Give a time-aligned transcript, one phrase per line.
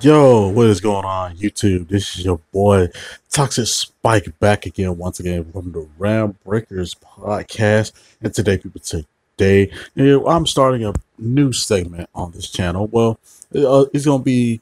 [0.00, 1.88] Yo, what is going on, YouTube?
[1.88, 2.88] This is your boy
[3.30, 7.92] Toxic Spike back again, once again from the Realm Breakers podcast.
[8.20, 12.88] And today, people, today I'm starting a new segment on this channel.
[12.88, 13.20] Well,
[13.54, 14.60] uh, it's gonna be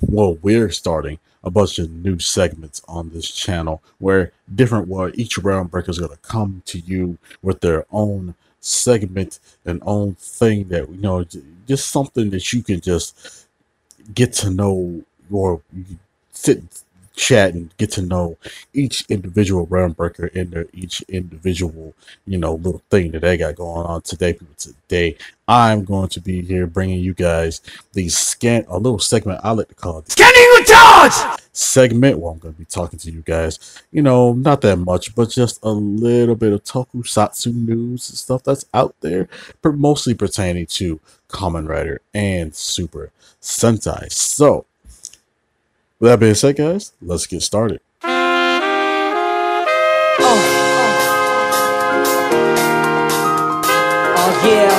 [0.00, 5.36] well, we're starting a bunch of new segments on this channel where different, well, each
[5.38, 10.88] Realm Breaker is gonna come to you with their own segment and own thing that
[10.88, 11.24] you know,
[11.68, 13.46] just something that you can just
[14.14, 15.60] get to know or
[16.32, 16.62] sit
[17.20, 18.38] chat and get to know
[18.72, 21.94] each individual realm breaker in their each individual
[22.26, 25.16] you know little thing that they got going on today people today.
[25.46, 27.60] I'm going to be here bringing you guys
[27.92, 31.40] the scan a little segment i like to call it scanning with charge!
[31.52, 32.18] segment.
[32.18, 35.28] Where i'm going to be talking to you guys you know not that much but
[35.28, 39.28] just a little bit of tokusatsu news and stuff that's out there
[39.60, 44.10] but mostly pertaining to Kamen Rider and super sentai.
[44.12, 44.66] So
[45.99, 47.81] with that being said, guys, let's get started.
[48.03, 48.09] Oh,
[54.45, 54.71] yeah.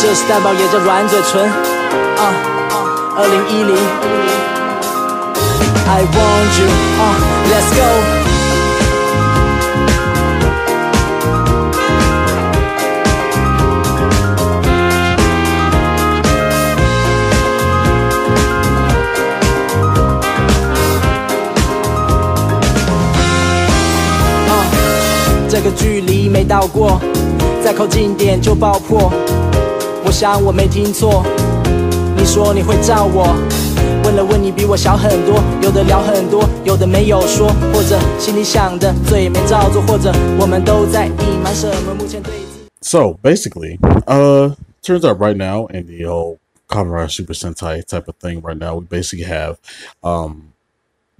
[0.00, 2.32] 这是蛋堡也叫软嘴唇啊，
[3.16, 3.74] 二零一零，
[5.88, 6.68] I want you
[7.00, 7.02] 啊，
[7.50, 8.19] Let's go。
[25.75, 26.99] 距离没到过，
[27.63, 29.11] 再靠近点就爆破。
[30.03, 31.23] 我想我没听错，
[32.17, 33.35] 你说你会照我。
[34.03, 41.93] 问了问你比我小很多，有的聊很多，有的没有说，或者心里想的嘴没照做，或者我们都在隐瞒什么？
[41.93, 42.33] 目前对。
[42.81, 43.77] So basically,
[44.07, 48.41] uh, turns out right now in the whole Kamen Rider Super Sentai type of thing,
[48.41, 49.57] right now we basically have,
[50.01, 50.50] um.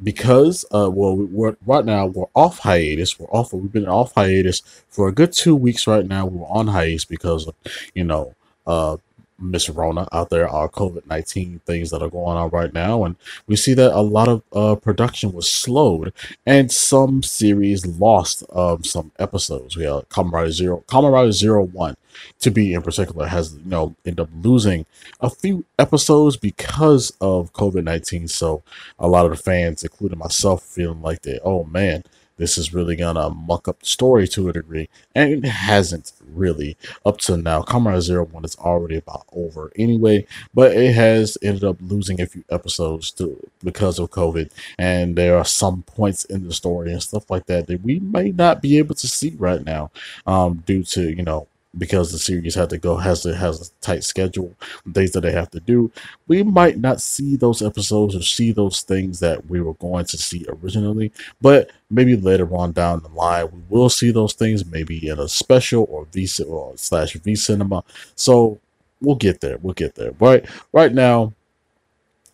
[0.03, 4.61] Because uh well we're right now we're off hiatus we're off we've been off hiatus
[4.89, 7.49] for a good two weeks right now we're on hiatus because
[7.93, 8.33] you know
[8.65, 8.97] uh
[9.41, 13.03] Miss Rona out there, our COVID 19 things that are going on right now.
[13.03, 13.15] And
[13.47, 16.13] we see that a lot of uh, production was slowed
[16.45, 19.75] and some series lost um, some episodes.
[19.75, 21.95] We have Kamen Rider Zero, Rider Zero One
[22.39, 24.85] to be in particular has, you know, ended up losing
[25.19, 28.27] a few episodes because of COVID 19.
[28.27, 28.63] So
[28.99, 32.03] a lot of the fans, including myself, feeling like they, oh man,
[32.41, 36.75] this is really gonna muck up the story to a degree, and it hasn't really
[37.05, 37.61] up to now.
[37.61, 42.25] Kamen Zero One is already about over anyway, but it has ended up losing a
[42.25, 47.03] few episodes to because of COVID, and there are some points in the story and
[47.03, 49.91] stuff like that that we may not be able to see right now,
[50.25, 53.81] um, due to you know because the series had to go has to has a
[53.81, 54.53] tight schedule
[54.93, 55.91] things that they have to do.
[56.27, 60.17] We might not see those episodes or see those things that we were going to
[60.17, 65.07] see originally but maybe later on down the line we will see those things maybe
[65.07, 67.83] in a special or v or slash v cinema.
[68.15, 68.59] So
[69.01, 70.11] we'll get there we'll get there.
[70.19, 71.33] Right right now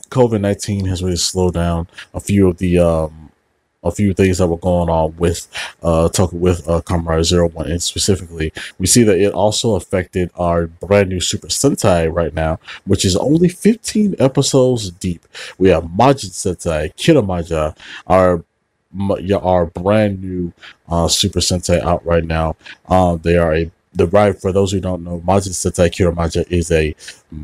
[0.10, 3.27] covid-19 has really slowed down a few of the um
[3.84, 5.48] a few things that were going on with
[5.84, 10.32] uh talking with uh Kamen Zero One and specifically we see that it also affected
[10.36, 15.26] our brand new Super Sentai right now, which is only 15 episodes deep.
[15.58, 17.76] We have Majin Sentai, Kiramager,
[18.08, 18.44] our
[19.44, 20.54] our brand new
[20.90, 22.56] uh Super Sentai out right now.
[22.88, 26.72] Uh, they are a the right for those who don't know, Majin Sentai Kiramager is
[26.72, 26.96] a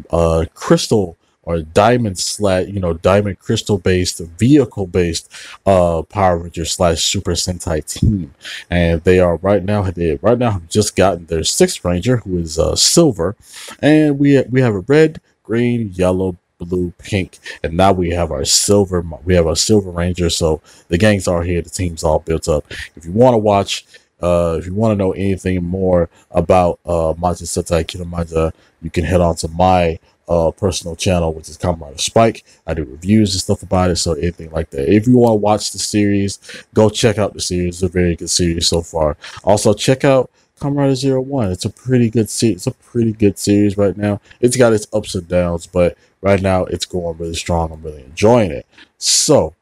[0.09, 5.29] uh crystal or diamond slash you know diamond crystal based vehicle based
[5.65, 8.33] uh power ranger slash super sentai team.
[8.69, 12.37] And they are right now they right now have just gotten their sixth ranger who
[12.37, 13.35] is uh silver.
[13.79, 18.45] And we we have a red green yellow blue pink and now we have our
[18.45, 20.29] silver we have our silver ranger.
[20.29, 22.65] So the gangs are here the team's all built up.
[22.95, 23.85] If you want to watch
[24.21, 29.03] uh, if you want to know anything more about uh, Majin Sentai Kiramager, you can
[29.03, 32.43] head on to my uh personal channel, which is Rider Spike.
[32.65, 34.93] I do reviews and stuff about it, so anything like that.
[34.93, 36.39] If you want to watch the series,
[36.73, 37.75] go check out the series.
[37.75, 39.17] It's a very good series so far.
[39.43, 40.29] Also, check out
[40.61, 41.51] Rider Zero One.
[41.51, 42.55] It's a pretty good series.
[42.57, 44.21] It's a pretty good series right now.
[44.39, 47.71] It's got its ups and downs, but right now it's going really strong.
[47.71, 48.65] I'm really enjoying it.
[48.97, 49.55] So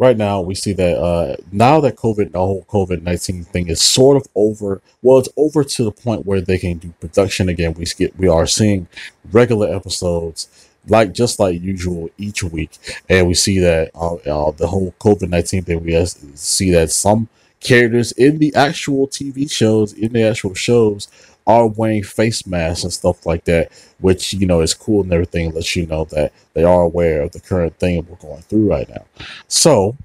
[0.00, 3.80] right now we see that uh, now that COVID, the whole COVID nineteen thing is
[3.80, 4.80] sort of over.
[5.02, 7.74] Well, it's over to the point where they can do production again.
[7.74, 8.88] We get we are seeing
[9.30, 10.48] regular episodes
[10.88, 15.28] like just like usual each week, and we see that uh, uh, the whole COVID
[15.28, 15.84] nineteen thing.
[15.84, 16.04] We
[16.34, 17.28] see that some
[17.60, 21.08] characters in the actual TV shows, in the actual shows,
[21.50, 25.52] are wearing face masks and stuff like that, which you know is cool and everything.
[25.52, 28.88] Lets you know that they are aware of the current thing we're going through right
[28.88, 29.04] now.
[29.48, 29.96] So,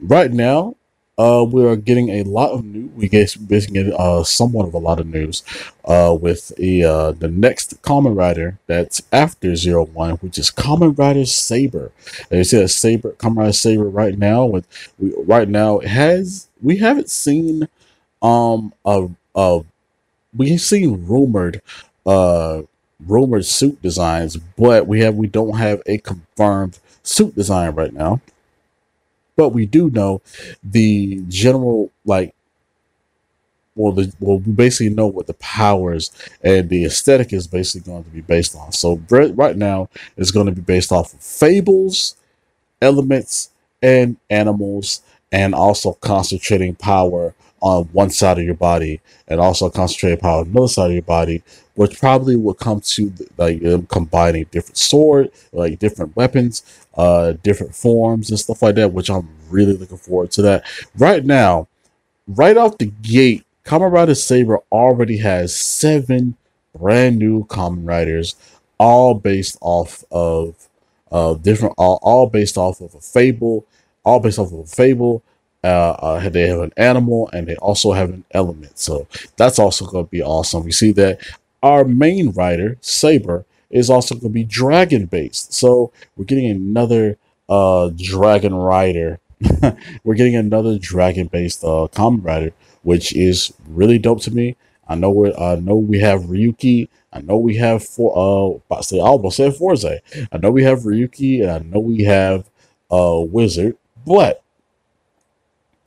[0.00, 0.76] right now,
[1.18, 2.90] uh, we are getting a lot of news.
[2.94, 5.42] We get basically uh, somewhat of a lot of news
[5.84, 10.96] uh, with a, uh, the next Kamen Rider that's after Zero One, which is Kamen
[10.98, 11.90] Rider Saber.
[12.30, 14.44] See a Saber, Kamen Rider Saber right now.
[14.44, 14.66] With
[14.98, 17.68] we, right now, it has we haven't seen
[18.20, 19.62] um a, a
[20.36, 21.62] we've seen rumored
[22.04, 22.62] uh
[23.06, 28.20] rumored suit designs, but we have we don't have a confirmed suit design right now.
[29.36, 30.22] But we do know
[30.64, 32.34] the general like
[33.74, 36.10] well the well we basically know what the powers
[36.42, 38.72] and the aesthetic is basically going to be based on.
[38.72, 42.16] So right now it's going to be based off of fables
[42.80, 43.50] elements
[43.82, 45.02] and animals
[45.32, 47.34] and also concentrating power
[47.66, 51.02] on one side of your body and also concentrating power on another side of your
[51.02, 51.42] body
[51.74, 56.62] which probably will come to like combining different sword like different weapons
[56.96, 60.64] uh, different forms and stuff like that, which I'm really looking forward to that.
[60.96, 61.68] Right now,
[62.26, 66.36] right off the gate, Kamen Rider Saber already has seven
[66.78, 68.34] brand new Kamen Riders,
[68.78, 70.68] all based off of
[71.10, 73.66] uh, different, all, all based off of a fable,
[74.04, 75.22] all based off of a fable.
[75.66, 78.78] Uh, uh, they have an animal and they also have an element.
[78.78, 80.64] So that's also going to be awesome.
[80.64, 81.20] We see that
[81.62, 85.52] our main rider, Saber, is also going to be dragon based.
[85.52, 87.18] So we're getting another
[87.48, 89.18] uh, dragon rider.
[90.04, 92.52] we're getting another dragon based uh, Kamen Rider,
[92.82, 94.56] which is really dope to me.
[94.88, 96.88] I know we I know we have Ryuki.
[97.12, 99.84] I know we have for uh, I say almost said Fourze.
[100.32, 102.48] I know we have Ryuki, and I know we have
[102.90, 103.76] uh Wizard,
[104.06, 104.42] but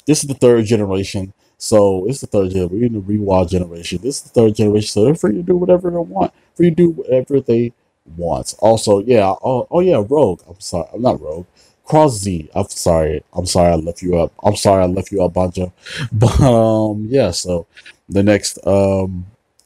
[0.09, 2.71] this is the third generation so it's the third generation.
[2.71, 3.99] We're in the Reiwa generation.
[4.01, 4.87] This is the third generation.
[4.87, 6.33] So they're free to do whatever they want.
[6.55, 7.73] Free to do whatever they
[8.15, 8.55] want.
[8.59, 9.35] Also, yeah.
[9.43, 10.41] Oh, oh yeah, Rogue.
[10.47, 10.87] I'm sorry.
[10.93, 11.45] I'm not Rogue.
[11.83, 12.49] Cross Z.
[12.55, 13.23] I'm sorry.
[13.33, 14.31] I'm sorry I left you up.
[14.41, 15.73] I'm sorry I left you up, Banjo.
[16.13, 17.31] But um, yeah.
[17.31, 17.67] So
[18.07, 19.25] the next um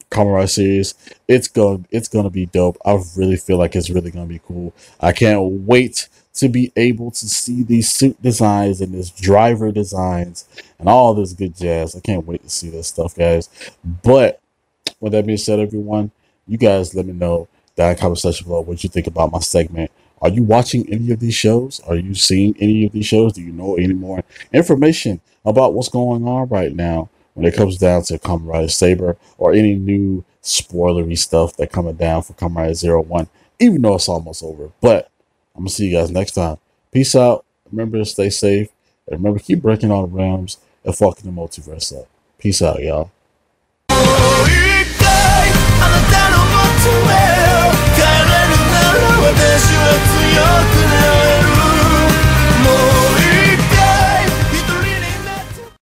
[0.09, 0.95] Kamen series,
[1.27, 2.77] it's gonna it's gonna be dope.
[2.83, 4.73] I really feel like it's really gonna be cool.
[4.99, 10.47] I can't wait to be able to see these suit designs and this driver designs
[10.79, 11.95] and all this good jazz.
[11.95, 13.49] I can't wait to see this stuff, guys.
[13.83, 14.41] But
[14.99, 16.11] with that being said, everyone,
[16.47, 19.31] you guys let me know down in the comment section below what you think about
[19.31, 19.91] my segment.
[20.21, 21.81] Are you watching any of these shows?
[21.81, 23.33] Are you seeing any of these shows?
[23.33, 27.77] Do you know any more information about what's going on right now when it comes
[27.77, 33.01] down to Kamen Saber or any new spoilery stuff that coming down for Kamen Zero
[33.01, 33.27] One?
[33.59, 35.09] Even though it's almost over, but
[35.55, 36.57] I'm gonna see you guys next time.
[36.91, 37.45] Peace out.
[37.71, 38.69] Remember to stay safe.
[39.07, 42.07] And remember, keep breaking all the realms and fucking the multiverse up.
[42.37, 43.11] Peace out, y'all.